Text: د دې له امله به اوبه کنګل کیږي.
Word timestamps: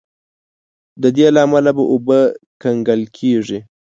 د 1.01 1.03
دې 1.15 1.27
له 1.35 1.39
امله 1.45 1.71
به 1.77 1.83
اوبه 1.91 2.19
کنګل 2.61 3.01
کیږي. 3.17 3.59